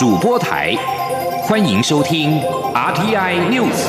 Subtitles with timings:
[0.00, 0.74] 主播台，
[1.42, 2.40] 欢迎收听
[2.72, 3.86] RTI News。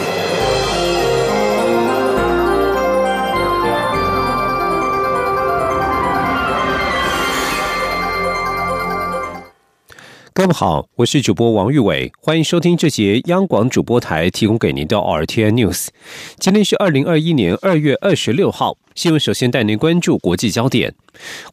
[10.34, 15.88] 各位好，我是主播王玉伟，欢迎收听这节央广主播台提供给您的 RTI News。
[16.38, 20.94] 今天是二零二一年二月二十六号，新闻首先带您关注国际焦点。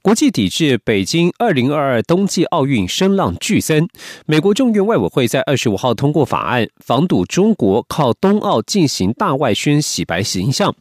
[0.02, 3.88] 国际抵制北京二零二二冬季奥运声浪剧增。
[4.26, 10.74] 美国众院外委会在二十五号通过法案，防堵中国靠冬奥进行大外宣洗白形象。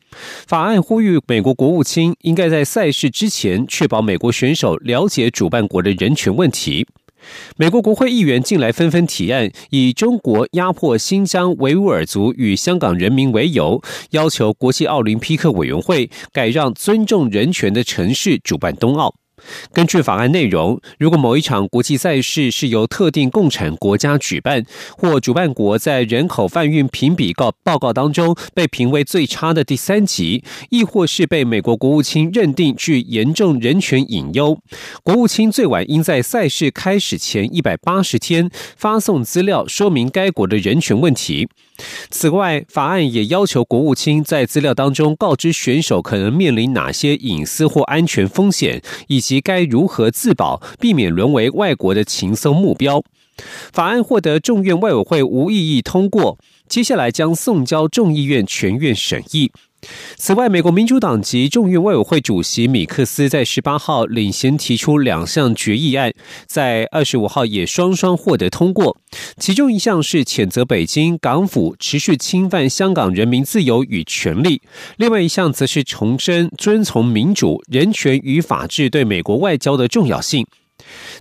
[0.47, 6.87] 法案呼吁美国国务卿应该在赛事之前确保美国选手了解主办国的人权问题。
[7.57, 13.81] 美国国会议员近来纷纷提案，以中国压迫新疆维吾尔族与香港人民为由，
[14.11, 19.13] 要求国际奥林匹克委员会改让尊重人权的城市主办冬奥。
[19.73, 24.65] 根据法案内容，如果某一场国际赛事是由特定共产国家举办，
[24.97, 34.57] 或主办国在人口贩运评比告报告当中被评为最差的第三级，亦或是被美国国务卿认定具严重人权隐忧，
[35.03, 41.47] 国务卿最晚应在赛事开始前一百八十天发送资料说明该国的人权问题。
[42.09, 53.03] 此外，法案也要求国务卿在资料当中告知选手可能面临哪些隐私或安全风险，以及该如何自保，避免沦为外国的情搜目标。
[53.71, 59.51] 法案获得众院外委会无异议通过，接下来将送交众议院全院审议。
[60.15, 66.11] 此外，美国民主党籍众院外委会主席米克斯在十八号领衔提出两项决议案，
[66.47, 68.97] 在二十五号也双双获得通过。
[69.37, 74.61] 其中一项是谴责北京港府持续侵犯香港人民自由与权利，
[74.97, 80.45] 另外一项则是重申遵从民主、人权与法治对美国外交的重要性。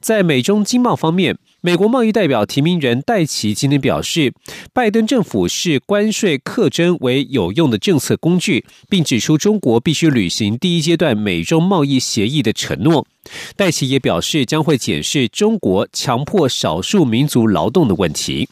[0.01, 1.37] 在美中经贸方面。
[1.67, 4.33] 美国贸易代表提名人戴奇今天表示，
[4.73, 13.05] 拜登政府视关税课征为有用的政策工具，并指出中国必须履行第一阶段美中贸易协议的承诺。
[13.57, 18.49] 戴奇也表示，将会检视中国强迫少数民族劳动的问题。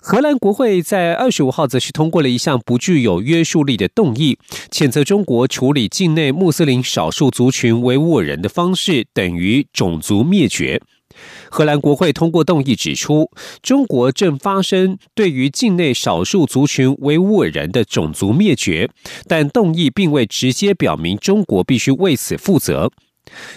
[0.00, 4.36] 荷兰国会在二十五号则是通过了一项不具有约束力的动议，
[4.72, 10.82] 谴责中国处理境内穆斯林少数族群维吾尔人的方式等于种族灭绝。
[11.50, 13.30] 荷兰国会通过动议指出，
[13.62, 18.90] 中国正发生对于境内少数族群维吾尔人的种族灭绝，
[19.26, 22.90] 但动议并未直接表明中国必须为此负责。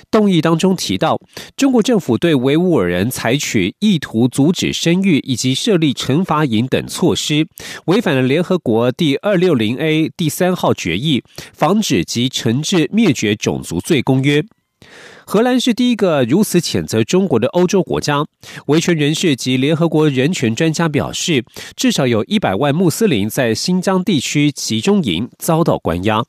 [0.09, 1.20] 动议当中提到，
[1.56, 7.47] 中国政府对维吾尔人采取意图阻止生育以及设立惩罚营等措施，
[7.86, 11.22] 违反了联合国第二六零 A 第三号决议
[11.53, 14.41] 《防止及惩治灭绝种族罪公约》。
[15.31, 18.25] 荷兰是第一个如此谴责中国的欧洲国家。
[18.66, 21.45] 维权人士及联合国人权专家表示，
[21.75, 26.23] 至少有一百万穆斯林在新疆地区集中营遭到关押。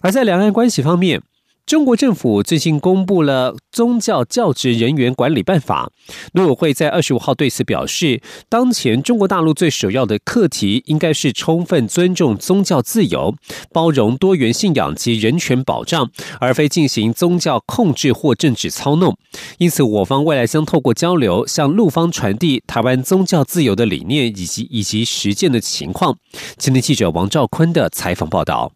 [0.00, 1.22] 而在两岸关系方面。
[1.66, 5.92] 中国政府最近公布了《宗教教职人员管理办法》，
[6.32, 13.36] 陆委会在二十五号对此表示，当前中国大陆最首要的课题应该是充分尊重宗教自由、
[13.72, 16.10] 包容多元信仰及人权保障，
[16.40, 19.16] 而非进行宗教控制或政治操弄。
[19.58, 26.16] 因此，我方未来将透过交流，向陆方传递台湾宗教自由的理念以及以及实践的情况。
[26.56, 28.72] 今天记者王兆坤的采访报道。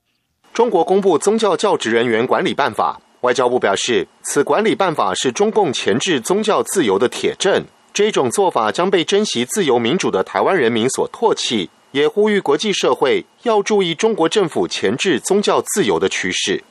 [0.54, 7.64] 中国公布宗教教职人员管理办法，外交部表示，此管理办法是中共钳制宗教自由的铁证。
[7.92, 16.62] 这种做法将被珍惜自由民主的台湾人民所唾弃，也呼吁国际社会要注意中国政府钳制宗教自由的趋势。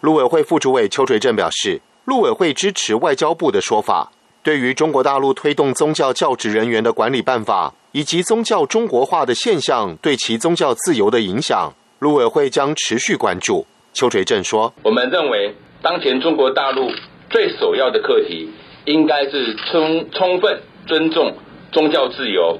[0.00, 4.10] 陆委会副主委邱垂正表示，陆委会支持外交部的说法，
[4.42, 11.74] 对于中国大陆推动宗教教职人员的管理办法以及宗教中国化的现象对其宗教自由的影响。
[11.98, 13.66] 陆委会将持续关注。
[13.94, 16.90] 邱垂正说：“我们认为，当前中国大陆
[17.30, 18.50] 最首要的课题，
[18.84, 21.34] 应该是充充分尊重
[21.72, 22.58] 宗教自由、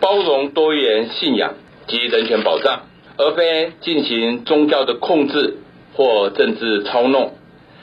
[0.00, 1.54] 包容多元信仰
[1.86, 2.86] 及人权保障，
[3.18, 5.58] 而非进行宗教的控制
[5.92, 7.34] 或政治操弄。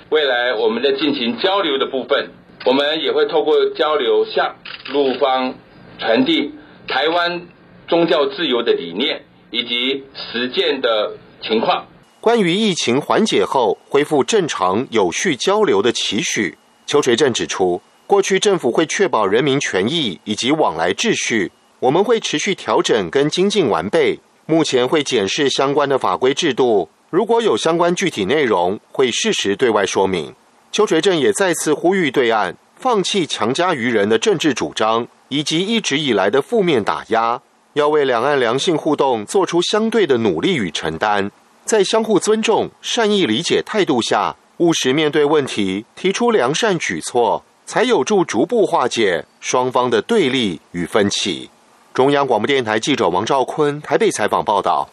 [0.09, 2.31] 未来我们在进行交流的部分，
[2.65, 4.55] 我们也会透过交流向
[4.91, 5.53] 陆方
[5.99, 6.53] 传递
[6.87, 7.43] 台湾
[7.87, 9.21] 宗教自由的理念。”
[9.51, 11.85] 以及实践的情况。
[12.19, 24.19] 关于疫情缓解后恢复正常有序交流的期许，邱垂正指出，过去政府会确保人民权益以及往来秩序，我们会持续调整跟精进完备。
[24.45, 30.33] 目前会检视相关的法规制度，如果有相关具体内容，会适时对外说明。
[30.71, 37.41] 邱垂正也再次呼吁对岸放弃强加于人的政治主张，以及一直以来的负面打压，
[37.77, 41.29] 要为两岸良性互动做出相对的努力与承担，
[41.63, 51.51] 在相互尊重、善意理解态度下，务实面对问题，提出良善举措，才有助逐步化解双方的对立与分歧。
[51.93, 54.89] 中央广播电台记者王兆坤台北采访报道。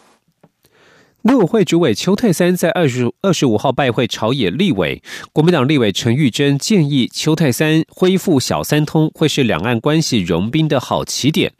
[1.25, 5.01] 陆委会主委邱泰三在二十二十五号拜会朝野立委，
[5.33, 11.51] 国民党立委陈玉珍建议邱泰三恢复小三通会是两岸关系融冰的好起点。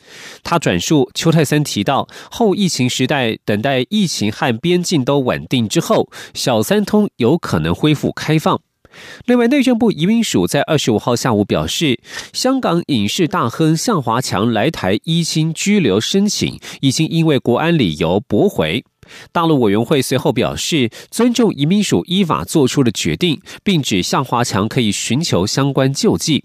[0.44, 8.61] 他转述邱泰三提到，后疫情时代等待疫情和边境都稳定之后，小三通有可能恢复开放。
[9.25, 12.00] 另外，内政部移民署在二十五号下午表示，
[12.31, 18.85] 香港影视大亨向华强来台依亲居留申请已经因为国安理由驳回。
[19.31, 26.44] 大陆委员会随后表示，尊重移民署依法做出的决定，并指向华强可以寻求相关救济。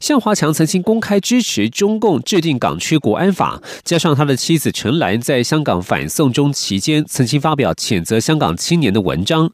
[0.00, 9.52] 向华强曾经公开支持中共制定港区国安法，加上他的妻子陈兰在香港反送中期间曾经发表谴责香港青年的文章，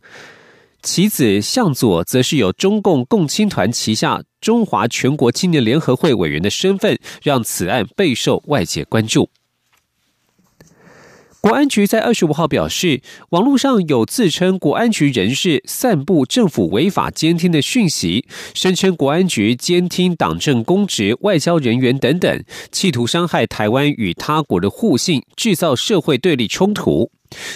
[0.81, 9.29] 其子向佐则是有中共共青团旗下中华全国青年联合会委员的身份，让此案备受外界关注。
[11.47, 27.13] 国安局在二十五号表示，网络上有自称国安局人士散布政府违法监听的讯息，声称国安局监听党政公职、外交人员等等，企图伤害台湾与他国的互信，制造社会对立冲突。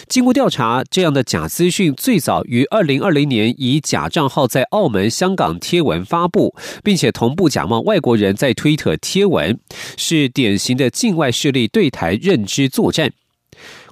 [0.06, 6.54] 经过调查，这样的假资讯最早于二零二零年以假账号在澳门、香港贴文发布，
[6.84, 9.58] 并且同步假冒外国人在推特贴文，
[9.96, 13.10] 是典型的境外势力对台认知作战。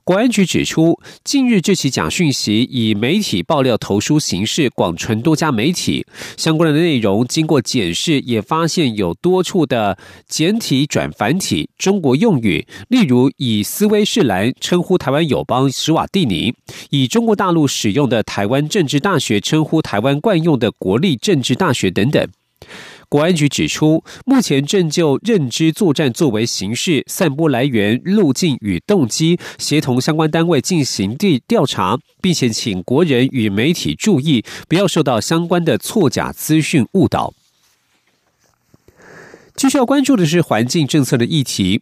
[0.08, 6.06] 国安局指出，近日这起假讯息以媒体爆料投书形式广传多家媒体，
[6.38, 16.54] 相关的内容经过检视，也发现有多处的简体转繁体中国用语，例如以斯威士兰称呼台湾友邦史瓦蒂尼，
[16.88, 22.26] 以中国大陆使用的台湾政治大学称呼台湾惯用的国立政治大学等等。
[23.08, 37.32] 国安局指出，目前正就认知作战作为形式、散播来源、路径与动机，协同相关单位进行地调查，并且请国人与媒体注意，不要受到相关的错假资讯误导。
[39.56, 41.80] 继续要关注的是环境政策的议题。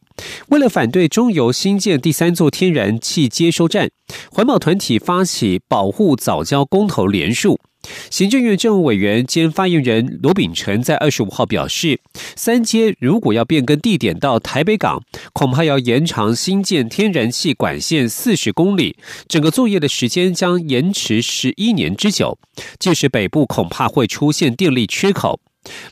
[0.48, 3.90] 为了反对中油新建第三座天然气接收站，
[4.30, 7.60] 环保团体发起保护早教公投连署。
[8.10, 12.00] 行政院政务委员兼发言人罗秉成在二十五号表示，
[12.34, 15.02] 三阶如果要变更地点到台北港，
[15.32, 18.96] 恐怕要延长新建天然气管线四十公里，
[19.28, 22.38] 整个作业的时间将延迟十一年之久，
[22.78, 25.40] 届时北部恐怕会出现电力缺口。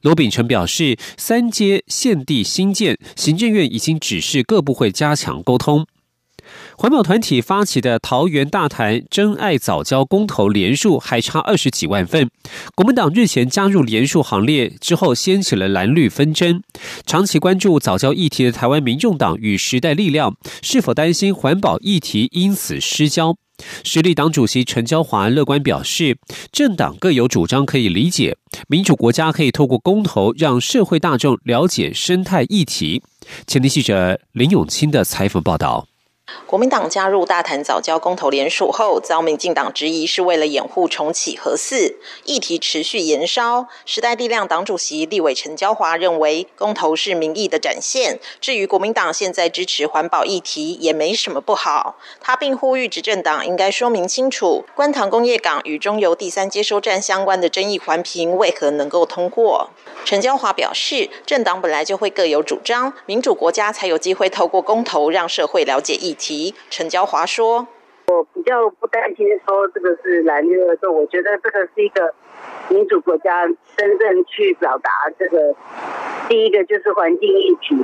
[0.03, 5.87] 罗秉成表示，三阶现地新建，行政院已经指示各部会加强沟通。
[6.77, 12.29] 环保团体发起的桃园大潭真爱早教公投连数还差二十几万份，
[12.75, 16.63] 国民党日前加入连数行列之后，掀起了蓝绿纷争。
[17.07, 23.37] 长期关注早教议题的台湾民众党与时代力量，是否担心环保议题因此失焦？
[23.85, 26.19] 实力党主席陈娇华乐观表示，
[26.51, 28.37] 政党各有主张可以理解，
[28.67, 33.01] 民主国家可以透过公投让社会大众了解生态议题。
[33.47, 35.87] 前天记者林永清的采访报道。
[36.47, 43.67] 国民党加入大谈早教公投联署后，遭民进党质疑是为了掩护重启核四，议题持续延烧。
[43.85, 48.21] 时代力量党主席立委陈娇华认为，公投是民意的展现。
[48.41, 51.97] 至于国民党现在支持环保议题，也没什么不好。
[52.21, 59.69] 他并呼吁执政党应该说明清楚，观塘工业港与中油第三接收站相关的争议环评为何能够通过。
[60.07, 66.14] 陈娇华表示，政党本来就会各有主张，民主国家才有机会透过公投让社会了解议。
[66.15, 67.67] 题陈娇华说
[68.09, 72.15] ：“我比较不担心说这个是蓝绿合作，我觉得这个是一个
[72.69, 75.55] 民主国家真正去表达这个。
[76.29, 77.77] 第一个就是环境议题，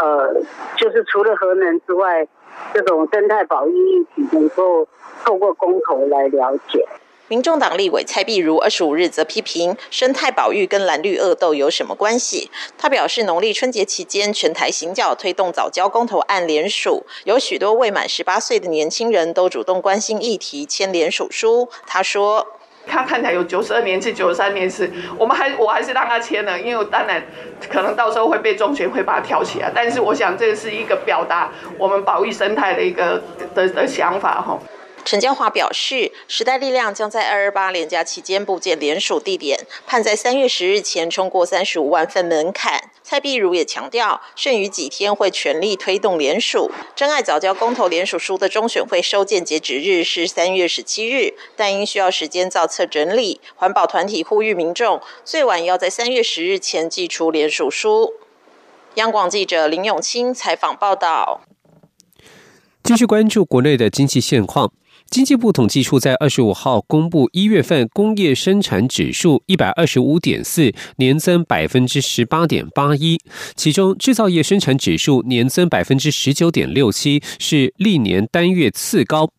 [0.00, 0.34] 呃，
[0.76, 2.26] 就是除了核能之外，
[2.74, 4.88] 这种生态保育议题能够
[5.24, 6.84] 透过公投来了解。”
[7.30, 12.50] 民众党立委蔡碧如二十五日则批评生态保育跟蓝绿恶斗有什么关系？
[12.78, 21.68] 他表示，农历春节期间，全台行脚推动早教公投案联署，有许多未满十八岁的年轻人都主动关心议题，签联署书。
[21.86, 22.46] 他说
[22.88, 27.22] ：“他看起来有九十二年至、九十三年是，我们还我还是让他签了，因为当然
[27.70, 33.22] 可能到时候会被中选会把它挑起来，但是我想这是一个表达我们保育生态的一个
[33.54, 34.58] 的的想法哈。”
[35.10, 42.90] 陈嘉华表示，时代力量将在二二八连假期间布建联署地点，盼在三月十日前冲过三十五万份门槛。
[43.02, 46.70] 蔡碧如也强调，剩余几天会全力推动联署。
[46.94, 58.12] 真爱早教公投联署书的中选会收件截止日是三月十七日，但因需要时间造册整理，环保团体呼吁民众最晚要在三月十日前寄出联署书。
[58.96, 61.40] 央广记者林永清采访报道。
[62.84, 64.70] 继续关注国内的经济现况。
[65.10, 73.18] 经济部统计处在二十五号公布一月份工业生产指数一百二十五点四，年增百分之十八点八一，
[73.56, 79.30] 其中制造业生产指数年增百分之十九点六七，是历年单月次高。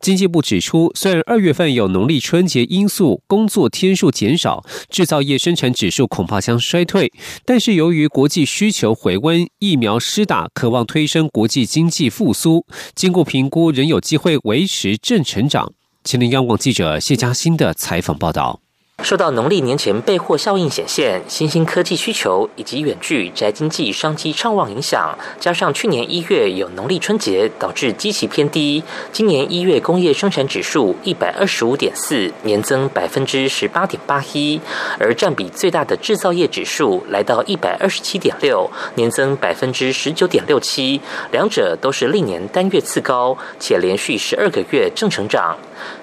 [0.00, 7.12] 经济部指出，虽然二月份有农历春节因素，工作天数减少，制造业生产指数恐怕将衰退，
[7.44, 12.64] 但是由于国际需求回温，疫苗施打，渴望推升国际经济复苏，
[12.94, 15.72] 经过评估，仍有机会维持正成长。
[16.02, 18.61] 吉林央广记者谢佳欣的采访报道。
[19.02, 28.82] 受到农历年前备货效应显现、新兴科技需求以及远距宅经济商机畅旺影响，加上去年一月有农历春节，导致基期偏低。
[29.10, 34.60] 今年一月工业生产指数一百二十五点四，年增百分之十八点八一，
[34.98, 41.00] 而占比最大的制造业指数来到一百二十七点六，年增百分之十九点六七，
[41.32, 45.58] 两者都是历年单月次高，且连续十二个月正成长。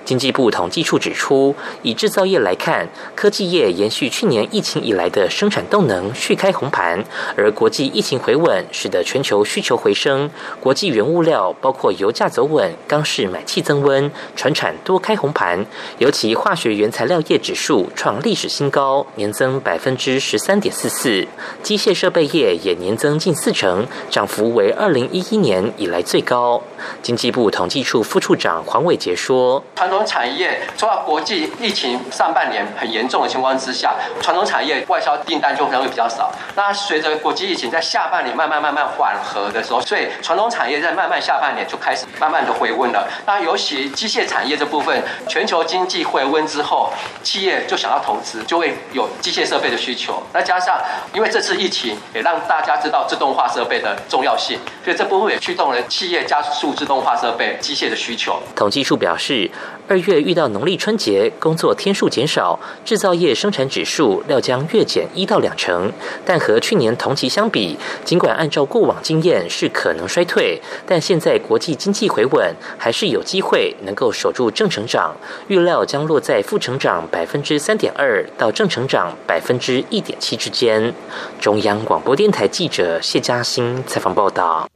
[0.06, 7.00] 经济部统计处指出，以制造业来看，科技业延续去年疫情以来的生产动能，续开红盘；
[7.36, 15.64] 而国际疫情回稳，使得全球需求回升，国际原物料包括油价走稳，钢市买气增温，船产多开红盘。
[16.00, 21.28] 尤其化学原材料业指数创历史新高，年增百分之十三点四四；
[21.62, 26.62] 机械设备业也年增近四成，涨幅为二零一一年以来最高。
[27.04, 29.64] 经济部统计处副处长黄伟杰说。
[29.76, 36.30] 传统产业受到国际疫情上半年很严重的情况之下，传统产业外销订单就可能会比较少。
[36.56, 43.08] 那随着国际疫情在下半年慢慢慢慢缓和的时候，所以传统产业在慢慢下半年就开始慢慢的回温了。
[43.26, 46.92] 那尤其机械产业这部分，全球经济回温之后，
[47.24, 50.22] 企业就想要投资，就会有机械设备的需求。
[50.34, 50.78] 那加上
[51.14, 58.42] 因为这次疫情也让大家知道自动化设备的重要性，所以这部分也驱动了企业加速自动化设备机械的需求。
[58.54, 59.50] 统计处表示。
[59.90, 65.92] 二月遇到农历春节，工作天数减少，制造业生产指数料将月减一到两成。
[66.24, 75.18] 但和去年同期相比，尽管按照过往经验是可能衰退，但现在国际经济回稳，还是有机会能够守住正成长。
[75.48, 80.94] 预料将落在负成长百分之三点二到正成长百分之一点七之间。
[81.40, 84.70] 中央广播电台记者谢嘉欣采访报道。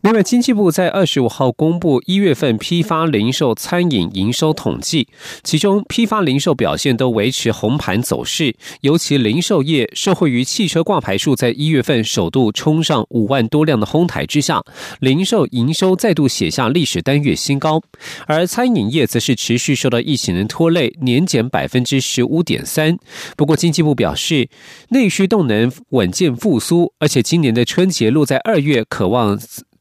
[0.00, 5.08] 另外，经济部在二十五号公布一月份批发、零售、餐饮营收统计，
[5.42, 14.62] 其中批发、零售表现都维持红盘走势，尤其零售业受惠于汽车挂牌数在一月份首度冲上五万多辆的哄抬之下，
[15.00, 17.82] 零售营收再度写下历史单月新高。
[18.28, 22.96] 而餐饮业则是持续受到疫情的拖累，年减百分之十五点三。
[23.36, 24.48] 不过，经济部表示，
[24.90, 29.36] 内需动能稳健复苏，而且今年的春节落在二月，渴望。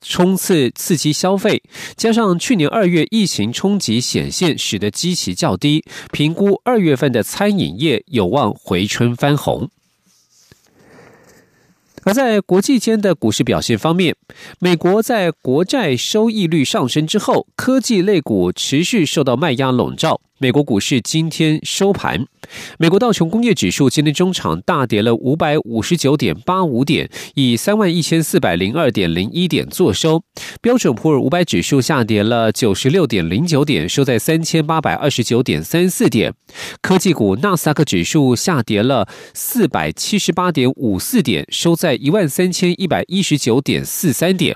[0.08, 1.62] 冲刺刺激消费，
[1.96, 9.70] 加上去年二月疫情冲击显现，使得基期较低，评估二月份的餐饮业有望回春翻红。
[12.04, 14.16] 而在国际间的股市表现方面，
[14.60, 20.22] 美国在国债收益率上升之后，科技类股持续受到卖压笼罩。
[20.39, 22.27] 美国股市今天收盘，
[22.77, 30.22] 美国道琼工业指数今天中场大跌了五百五十九点八五点，以三万一千四百零二点零一点作收。
[30.62, 36.32] 标准普尔五百指数下跌了九十六点零九点，收在三千八百二十九点三四点。
[36.84, 44.56] 科技股纳斯达克指数下跌了四百七十八点五四点，收在一万三千一百一十九点四三点。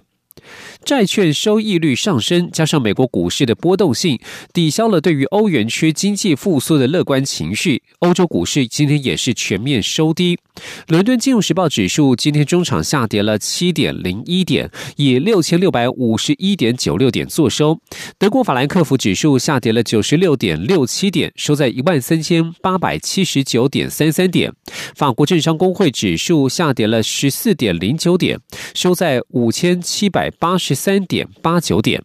[0.84, 4.20] 债券收益率上升，加上美国股市的波动性，
[4.53, 7.84] 抵消了对于欧元区经济复苏的乐观情绪。
[8.00, 10.39] 欧洲股市今天也是全面收低。
[10.88, 17.79] 伦敦金融时报指数今天中场下跌了七点零一点，以六千六百五十一点九六点作收。
[18.17, 24.51] 德国法兰克福指数下跌了九十六点六七点，收在一万三千八百七十九点三三点。
[24.96, 28.39] 法国政商工会指数下跌了十四点零九点，
[28.74, 30.74] 收在五千七百八十。
[30.74, 32.03] 三点八九点，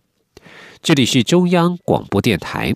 [0.82, 2.74] 这里是中央广播电台。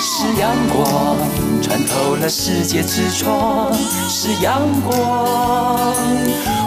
[0.00, 1.18] 是阳光
[1.60, 3.70] 穿透了世界之窗，
[4.08, 5.94] 是阳光。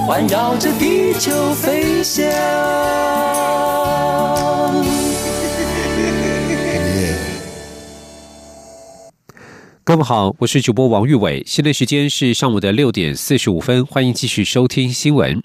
[0.06, 2.30] 环绕着地球飞翔。
[9.90, 15.42] 各位好，我是主播王玉伟，现在时间是上午的六点四十五分，欢迎继续收听新闻。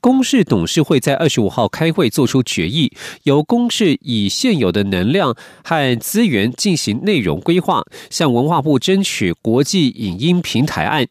[0.00, 2.90] 公视董事会在二十五号开会做出决议，
[3.24, 11.06] 由公视以现有的能量和资源进行内容规划，向文化部争取国际影音平台案。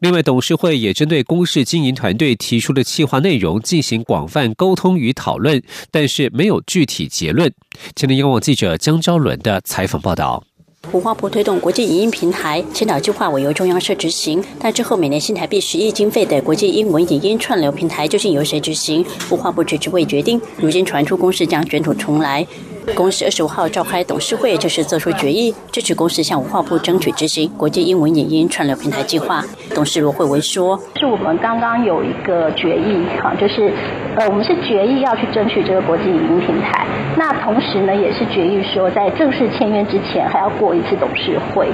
[0.00, 5.62] 另外，董事会也针对公视经营团队提出的企划内容进行广泛沟通与讨论，
[5.92, 7.54] 但是没有具体结论。
[7.94, 10.42] 前天央网记者江昭伦的采访报道。
[10.92, 19.04] 文化部推动国际影音平台千岛计划，委由中央社执行，但之后每年新台币十亿经费的国际英文影音串流平台究竟由谁执行？
[19.30, 20.40] 文化部迟迟未决定。
[20.56, 22.44] 如今传出公司将卷土重来。
[22.94, 29.44] 公司二十五号召开董事会，就是做出决议，支持公司向文化部争取执行国际英文影音串流平台计划。
[29.74, 33.72] 董事罗慧文说：“是我们刚刚有一个决议，哈，就是
[34.16, 36.86] 呃，我们是决议要去争取这个国际影音平台。
[37.16, 41.68] 那同时呢，也是决议说，在正式签约之前，还要过一次董事会。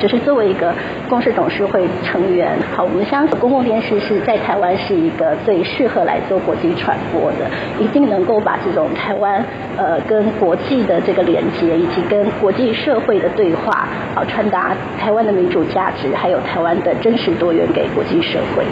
[0.00, 0.74] 就是作为一个
[1.08, 9.44] 公司董事会成员，好，我们相信公共电视是在台湾是一个最适合来做国际传播的，一定能够把这种台湾
[9.76, 18.64] 呃跟国际的这个连接，以及跟国际社会的对话，好传达台湾的民主价值，还有台湾的真实多元给国际社会。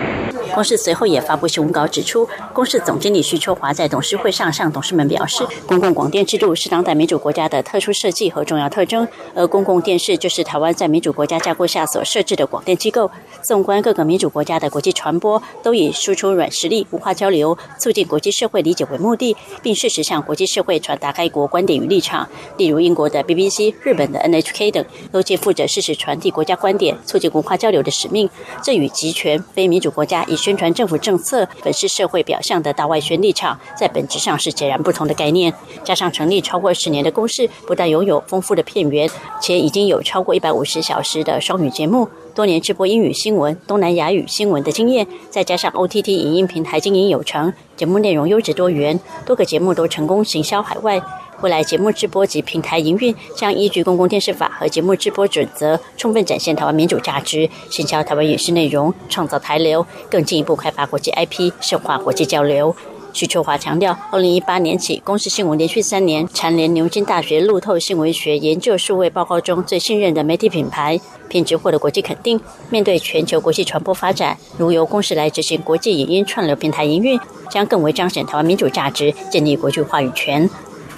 [0.54, 13.10] 公司随后也发布新闻稿指出，公司总经理徐秋华在董事会上向董事们表示，公共广电制度是当代民主国家的特殊设计和重要特征，而公共电视就是台湾在民主国家架构下所设置的广电机构。
[13.42, 22.28] 纵观各个民主国家的国际传播，都以输出软实力、文化交流、促进国际社会理解为目的，并适时向国际社会传达该国观点与立场。
[22.58, 28.28] 例如，英国的 BBC、日本的 NHK 等，都皆负责适时传递国家观点、促进文化交流的使命。
[28.62, 35.52] 这与集权非民主国家以宣传政府政策、粉饰社会表象的大外宣立场，在本质上是截然不同的概念。
[35.84, 39.08] 加上成立超过十年的公司，不但拥有丰富的片源，
[39.40, 42.08] 且已经有超过一百五十小时的双语节目。
[42.34, 51.02] 多年直播英语新闻、东南亚语新闻的经验，再加上 OTT 影音平台经营有成，节目内容优质多元，多个节目都成功行销海外。
[51.42, 62.76] 未来节目直播及平台营运将依据公共电视法和节目直播准则，充分展现台湾民主价值，行销台湾影视内容，创造台流，更进一步开发国际 IP，深化国际交流。
[63.12, 72.38] 徐秋华强调，二零一八年起，公司新闻连续三年蝉联牛津大学路透新闻学研究数位报告中最信任的媒体品牌，品质获得国际肯定。
[72.68, 80.48] 面对全球国际传播发展，如由公司来执行国际影音串流平台营运，将更为彰显台湾民主价值，建立国际话语权。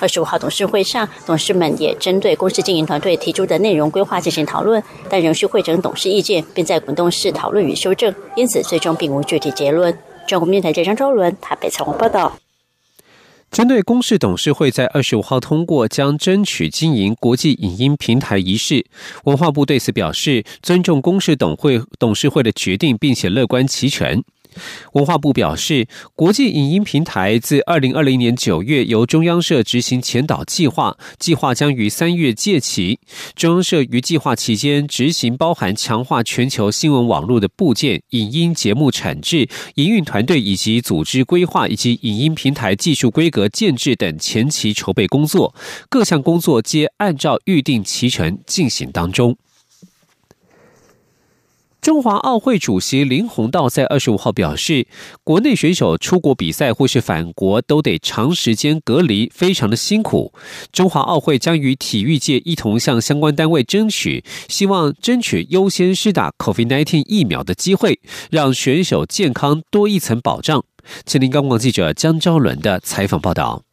[0.02, 9.96] 二十五号董事会上，董事们也针对公司经营团队提出的内容规划进行讨论，但仍需会诊董事意见，并在滚动式讨论与修正，因此最终并无具体结论。
[10.26, 12.36] 中国电台记者张昭伦台北采访报道。
[13.52, 18.84] 针对公视董事会在二十五号通过将争取经营国际影音平台一事，
[19.22, 24.24] 文化部对此表示尊重公视董会董事会的决定，并且乐观其成。
[24.92, 33.00] 文化部表示，国际影音平台自二零二零年九月由中央社执行前导计划，计划将于三月届期。
[33.34, 45.54] 中央社于计划期间执行包含强化全球新闻网络的部件、影音节目产制、营运团队以及组织规划以及影音平台技术规格建制等前期筹备工作，
[45.88, 49.36] 各项工作皆按照预定期程进行当中。
[51.82, 54.86] 中华奥会主席林鸿道在二十五号表示，
[55.24, 60.32] 国内选手出国比赛或是返国都得长时间隔离，非常的辛苦。
[60.70, 67.98] 中华奥会将与体育界一同向相关单位争取，希望争取优先施打 COVID-19 疫苗的机会，
[68.30, 70.64] 让选手健康多一层保障。
[71.04, 73.64] 吉林刚广记者江昭伦的采访报道。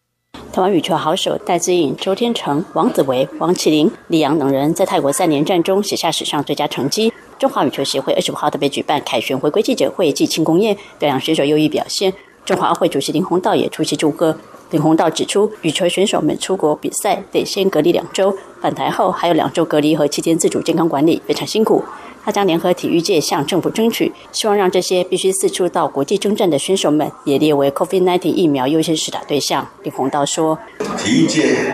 [0.52, 7.14] 台湾羽球好手戴资颖、周天成、王子维、王启林、李阳等人在泰国三连战中写下史上最佳成绩。
[7.38, 12.12] 中华羽球协会二十五号特别举办凯旋回归记者会暨庆功宴，表扬选手优异表现。
[12.44, 14.36] 中华奥会主席林鸿道也出席祝贺。
[14.71, 21.84] 林鸿道指出，羽球选手们出国比赛得先隔离两周，返台后还有两周隔离和期间自主健康管理，非常辛苦。
[22.23, 29.67] 他将联合体育界向政府争取，希望让这些必须四处到国际征战的选手们也列为 COVID-19 疫苗优先施打对象。
[29.82, 30.60] 林鸿道说
[30.97, 31.73] ：“体育界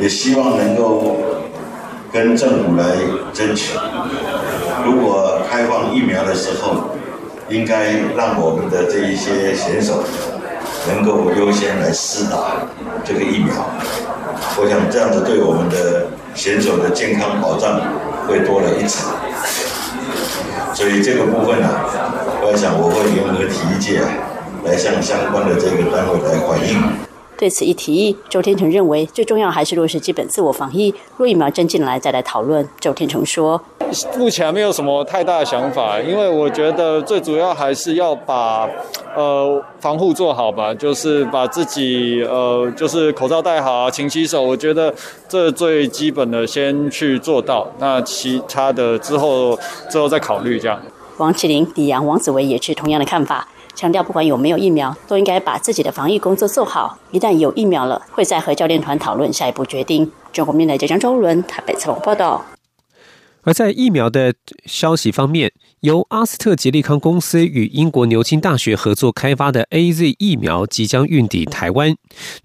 [0.00, 1.16] 也希望能够
[2.10, 2.96] 跟政府来
[3.34, 3.76] 争取。”
[4.86, 6.96] 如果开放疫苗的时候，
[7.50, 10.02] 应该让我们的这一些选手
[10.88, 12.66] 能够优先来施打
[13.04, 13.54] 这个疫苗。
[14.56, 17.80] 我想这样子对我们的选手的健康保障
[18.26, 19.10] 会多了一层。
[20.74, 21.68] 所以这个部分呢，
[22.42, 24.00] 我想我会联合体育界
[24.64, 26.82] 来向相关的这个单位来反映。
[27.36, 30.94] 对此一提议，周天成认为最重要还是落实基本自我防疫。
[31.16, 32.66] 若疫苗真进来，再来讨论。
[32.78, 33.60] 周天成说
[34.18, 38.68] ：“目前没有什么太大的想法，因为我觉得最主要还是要把
[39.14, 44.42] 呃防护做好吧，就是把自己呃就是口罩戴好啊，勤洗手。
[44.42, 44.92] 我觉得
[45.28, 50.80] 这最基本的先去做到，那其他的之后之后再考虑这样。”
[51.18, 53.46] 王启林、李阳、王子维也是同样的看法。
[53.76, 56.96] 强调，不管有没有疫苗，都应该把自己的防疫工作做好。
[57.10, 60.10] 一旦有疫苗了，会再和教练团讨论下一步决定。
[60.32, 62.44] 中国面台记者周伦台北采访报道。
[63.44, 71.94] 而在疫苗的消息方面，由阿斯特捷利康公司与英国牛津大学合作开发的 A Z 疫苗即将运抵台湾。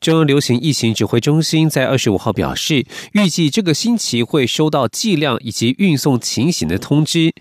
[0.02, 7.34] 中央流行疫情指挥中心在二十五号表示，预计这个星期会收到剂量以及运送情形的通知。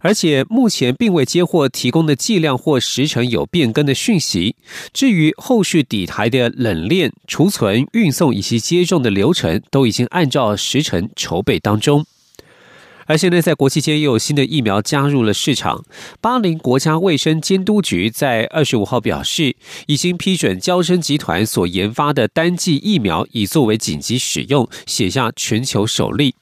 [0.00, 4.54] 而且目前并未接获提供的剂量或时程有变更的讯息。
[4.92, 12.06] 至于后续抵台的冷链、储存、运送以及接种的流程，都已经按照时程筹备当中。
[13.08, 15.82] 而现在在国际间又有新的疫苗加入了市场。
[16.20, 26.34] 巴林国家卫生监督局在二十五号表示，已经批准交生集团所研发的单剂疫苗，已作为紧急使用，写下全球首例。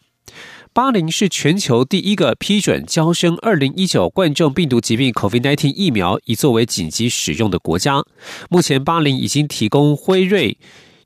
[0.73, 8.05] 巴林是全球第一个批准交生二零一九冠状病毒疾病 （COVID-19） 疫苗以作为紧急使用的国家。
[8.51, 10.59] 目前，巴林已经提供辉瑞、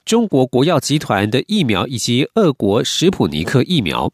[0.05, 4.11] 中国国药集团的疫苗以及俄国史普尼克疫苗。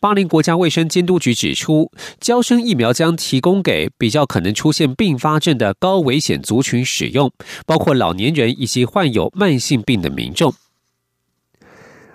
[0.00, 7.32] 巴林国家卫生监督局指出，交生疫苗将提供给比较可能出现并发症的高危险族群使用，
[7.66, 10.54] 包括老年人以及患有慢性病的民众。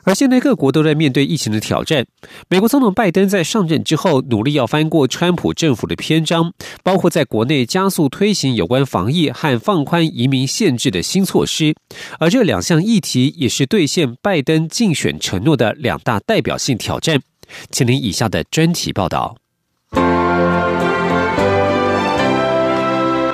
[0.06, 2.06] 而现在各国都在面对疫情的挑战。
[2.50, 6.52] 美国总统拜登在上任之后，努力要翻过川普政府的篇章，
[6.84, 11.74] 包括在国内加速推行有关防疫和放宽移民限制的新措施。
[12.20, 17.22] 而这两项议题也是兑现拜登竞选承诺的两大代表性挑战。
[17.70, 19.36] 请您以下的专题报道，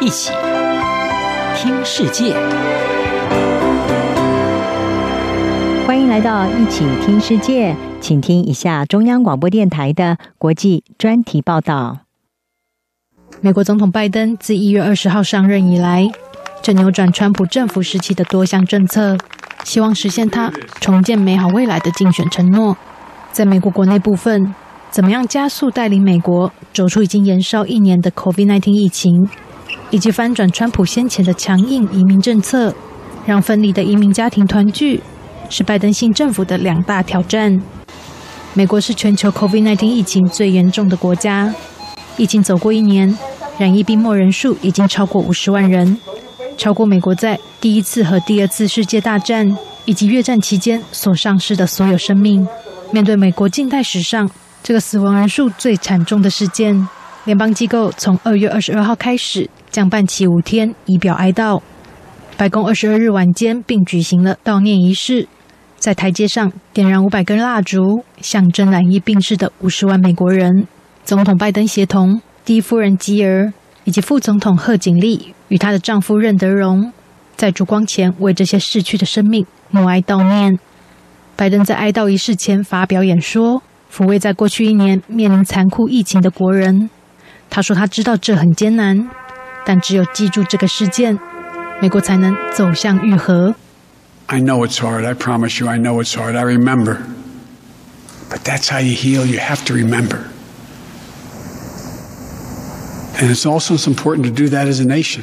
[0.02, 0.32] 一起
[1.56, 2.36] 听世界。
[5.86, 12.00] 欢迎来到一起听世界，请听以下中央广播电台的国际专题报道。
[13.42, 16.12] 美国总统拜登自一月二十号上任以来，
[16.62, 19.18] 正扭转川普政府时期的多项政策，
[19.64, 22.78] 希望实现他重建美好未来的竞选承诺。
[23.32, 24.54] 在美国国内部分，
[24.90, 29.30] 怎么样加速带领美国走出已经延烧一年的 COVID-19 疫情，
[29.92, 32.74] 以及翻转川普先前的强硬移民政策，
[33.26, 35.02] 让分离的移民家庭团聚？
[35.50, 37.60] 是拜登新政府的两大挑战。
[38.54, 41.54] 美国是全球 COVID-19 疫情最严重的国家，
[42.18, 43.18] 疫情走过一年，
[43.58, 45.98] 染疫病末人数已经超过五十万人，
[46.58, 52.48] 超过美国在第一次和第二次世界大战以及越战期间所丧失的所有生命。
[52.92, 54.30] 面对美国近代史上
[54.64, 56.88] 这个死亡人数最惨重的事件，
[57.24, 61.62] 联邦机构从二月二十二号开始将办期五天，以表哀悼。
[62.36, 65.28] 白宫二十二日晚间并举行了悼念仪式。
[65.78, 70.68] 在台阶上点燃五百根蜡烛，象征染疫病逝的五十万美国人。
[71.06, 76.92] 总统拜登协同第一夫人吉尔以及副总统贺锦丽与她的丈夫任德荣，
[77.36, 80.60] 在烛光前为这些逝去的生命默哀悼念。
[81.40, 86.90] 拜登在哀悼仪式前发表演说，抚慰在过去一年面临残酷疫情的国人。
[87.50, 89.10] 他说：“他知道这很艰难，
[89.66, 91.18] 但只有记住这个事件，
[91.82, 93.56] 美国才能走向愈合。”
[94.28, 95.06] I know it's hard.
[95.06, 96.36] I promise you, I know it's hard.
[96.36, 96.98] I remember.
[98.30, 99.26] But that's how you heal.
[99.26, 100.18] You have to remember.
[103.18, 105.22] And it's also important to do that as a nation.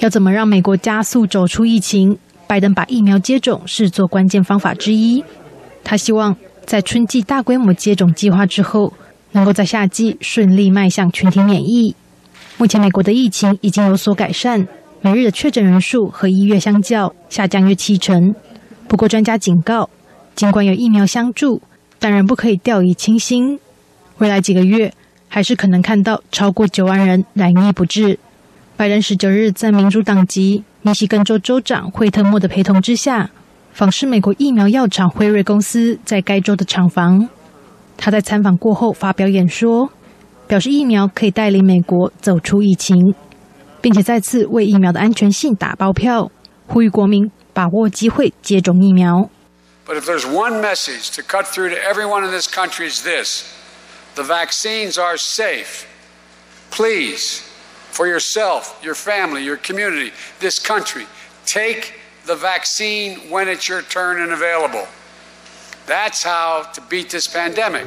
[0.00, 2.18] 要怎么让美国加速走出疫情？
[2.48, 5.22] 拜登把疫苗接种视作关键方法之一。
[5.84, 6.34] 他希望
[6.66, 8.92] 在春季大规模接种计划之后，
[9.30, 11.94] 能够在夏季顺利迈向群体免疫。
[12.56, 14.66] 目前美国的疫情已经有所改善。
[15.00, 18.34] 每日的确诊人数和一月相较下降约七成。
[18.88, 19.88] 不过，专家警告，
[20.34, 21.62] 尽管有疫苗相助，
[22.00, 23.60] 但仍不可以掉以轻心。
[24.16, 24.92] 未来几个月
[25.28, 28.18] 还是可能看到超过九万人染疫不治。
[28.78, 33.28] 拜登十九日在民主党籍密西根州州长惠特莫的陪同之下，
[33.72, 37.28] 访视美国疫苗药厂辉瑞公司在该州的厂房。
[37.96, 39.90] 他在参访过后发表演说，
[40.46, 43.16] 表示疫苗可以带领美国走出疫情。
[43.80, 46.30] 并且再次为疫苗的安全性打包票，
[46.68, 49.28] 呼吁国民把握机会接种疫苗。
[49.88, 53.42] But if there's one message to cut through to everyone in this country is this:
[54.14, 55.82] the vaccines are safe,
[56.70, 57.40] please,
[57.98, 61.04] for yourself, your family, your community, this country,
[61.44, 61.94] take
[62.26, 64.86] the vaccine when it's your turn and available.
[65.88, 67.86] That's how to beat this pandemic.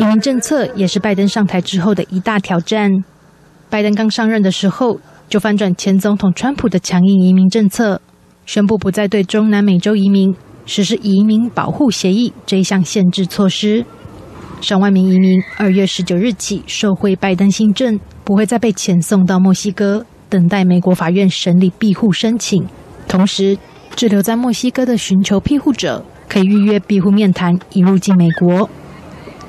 [0.00, 2.90] 移民政策也是拜登上台之后的一大挑战。
[3.68, 8.00] 拜登刚上任的时候，就翻转前总统川普的强硬移民政策，
[8.46, 10.34] 宣布不再对中南美洲移民
[10.66, 13.84] 实施移民保护协议这一项限制措施。
[14.60, 22.64] 上万名移民二月十九日起受惠拜登新政，不会再被遣送到墨西哥等待美国法院审理庇护申请。
[23.08, 23.58] 同时，
[23.96, 26.04] 滞留在墨西哥的寻求庇护者。
[26.28, 28.70] 可以预约庇护面谈，以入境美国。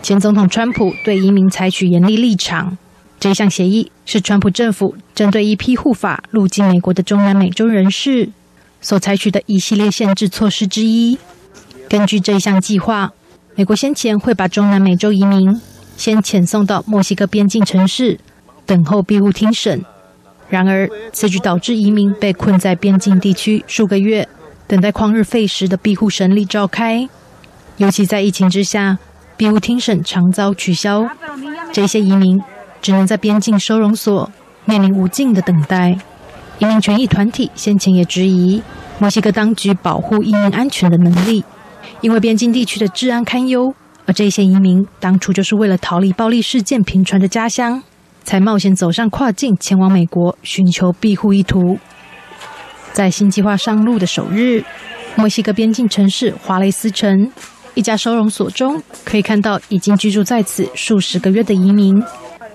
[0.02, 2.76] 前总统川普对移民采取严厉立场。
[3.20, 8.30] 这项协议是川普政府针对一批护法入境美国的中南美洲人士
[8.82, 11.20] 所采取的一系列限制措施之一。
[11.88, 13.12] 根据这项计划，
[13.54, 15.62] 美国先前会把中南美洲移民
[15.96, 18.20] 先遣送到墨西哥边境城市
[18.66, 19.84] 等候庇护听审。
[20.50, 24.28] 然而，此举导致移民被困在边境地区数个月。
[24.68, 27.10] 等待旷日费时的庇护审理召开，
[27.76, 28.98] 尤其在疫情之下，
[29.36, 31.10] 庇护听审常遭取消，
[31.74, 32.42] 这些移民
[32.82, 34.32] 只能在边境收容所
[34.64, 35.98] 面临无尽的等待。
[36.60, 38.62] 移民权益团体先前也质疑
[39.00, 41.44] 墨西哥当局保护移民安全的能力，
[42.00, 43.74] 因为边境地区的治安堪忧，
[44.06, 47.84] 而这些移民当初就是为了逃离暴力事件频传的家乡，
[48.24, 51.78] 才冒险走上跨境前往美国寻求庇护意图。
[52.94, 54.64] 在新计划上路的首日，
[55.16, 57.32] 墨西哥边境城市华雷斯城
[57.74, 62.04] 一家收容所中，可以看到已经居住在此数十个月的移民，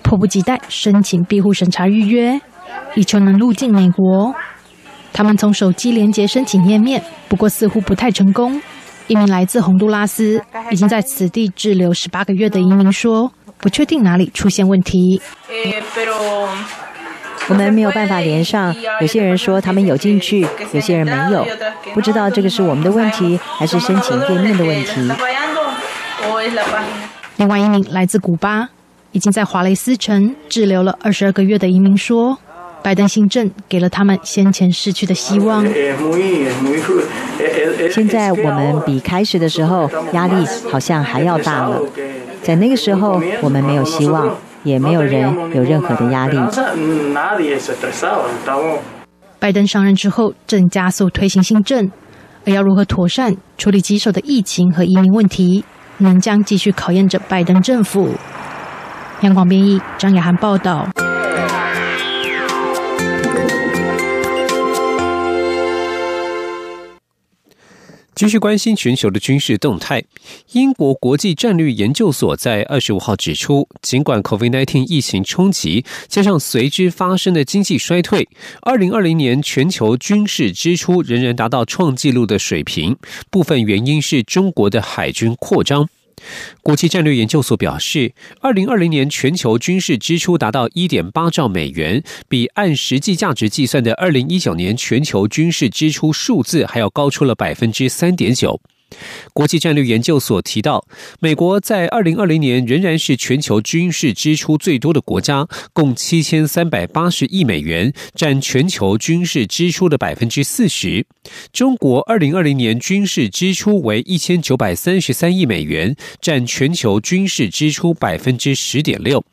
[0.03, 2.39] 迫不及待申请庇护审查预约，
[2.95, 4.33] 以求能入境美国。
[5.11, 8.61] 他们从手机连接申请页面，不过似乎不太成功。
[9.07, 15.21] 一名来自洪都拉斯、已经在此地滞留十八个月的移民说：“不确定哪里出现问题。”
[17.49, 21.47] 我们没有办法连上，有些人说他们有进去，有些人没有，
[21.93, 25.09] 不知道这个是我们的问题，还是申请页面的问题。
[27.37, 28.67] 另外一名来自古巴，
[29.13, 32.37] 已经在华雷斯城滞留了二十二个月的移民说，
[32.83, 35.65] 拜登新政给了他们先前失去的希望。
[37.89, 41.81] 现在我们比开始的时候压力好像还要大了，
[42.47, 44.33] 在那个时候我们没有希望。
[44.63, 45.21] 也没有人
[45.53, 46.37] 有任何的压力。
[49.39, 51.89] 拜登上任之后，正加速推行新政，
[52.45, 55.63] 而要如何妥善处理棘手的疫情和移民问题，
[55.99, 58.09] 仍将继续考验着拜登政府。
[59.21, 60.85] 央广编译张雅涵报道。
[68.17, 70.03] 继续关心全球的军事动态。
[70.53, 78.27] 英国国际战略研究所在二十五号指出，尽管 COVID-19 疫情冲击加上随之发生的经济衰退，
[78.63, 82.97] 二零二零年全球军事支出仍然达到创纪录的水平。
[83.29, 85.87] 部分原因是中国的海军扩张。
[86.61, 98.59] 国际战略研究所表示，二零二零年全球军事支出达到一点八兆美元，比按实际价值计算的二零一九年全球军事支出数字还要高出了百分之三点九。
[99.33, 100.85] 国际战略研究所提到，
[101.19, 111.05] 美国在二零二零年仍然是全球军事支出最多的国家，共七千三百八十亿美元，占全球军事支出的百分之四十。
[111.51, 119.23] 中国二零二零年军事支出为一千九百三十三亿美元，占全球军事支出百分之十点六。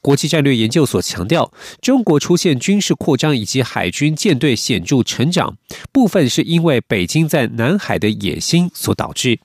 [0.00, 5.56] 国际战略研究所强调，中国出现军事扩张以及海军舰队显著成长，
[5.92, 9.38] 部分是因为北京在南海的野心所导致。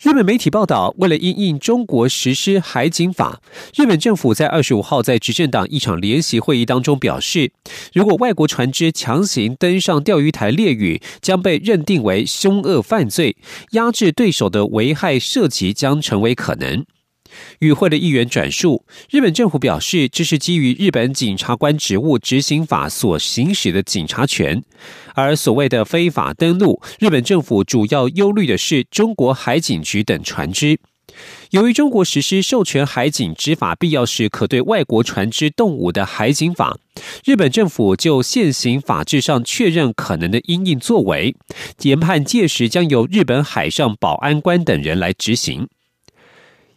[0.00, 3.40] 日本媒体报道，为了因应中国实施海警法，
[3.76, 7.52] 日本政府在二十五号在执政党一场联席会议当中表示，
[7.92, 13.36] 如果外国船只强行登上钓鱼台猎屿，将被认定为凶恶犯罪，
[13.70, 16.84] 压制对手的危害涉及将成为可能。
[17.60, 24.62] 与会的议员转述，日本政府表示，这是基于日本警察官职务执行法所行使的警察权。
[25.14, 30.78] 而所谓的非法登陆，日本政府主要忧虑的是中国海警局等船只。
[31.50, 36.78] 由于中国实施授权海警执法必要时可对外国船只动武的海警法，
[37.26, 41.36] 日本政府就现行法制上确认可能的因应作为，
[41.82, 45.68] 研判届时将由日本海上保安官等人来执行。